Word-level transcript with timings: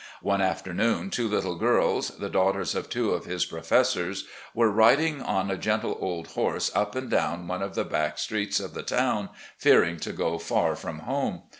One 0.23 0.41
afternoon 0.41 1.11
two 1.11 1.27
little 1.27 1.53
girls, 1.53 2.07
the 2.17 2.27
daughters 2.27 2.73
of 2.73 2.89
two 2.89 3.11
of 3.11 3.25
his 3.25 3.45
professors, 3.45 4.25
were 4.55 4.71
riding 4.71 5.21
on 5.21 5.51
a 5.51 5.57
gentle 5.57 5.95
old 5.99 6.29
horse 6.29 6.71
up 6.75 6.95
and 6.95 7.07
down 7.07 7.47
one 7.47 7.61
of 7.61 7.75
the 7.75 7.85
back 7.85 8.17
streets 8.17 8.59
of 8.59 8.73
the 8.73 8.81
town, 8.81 9.29
fearing 9.59 9.97
to 9.97 10.11
go 10.11 10.39
far 10.39 10.75
from 10.75 11.01
home. 11.01 11.43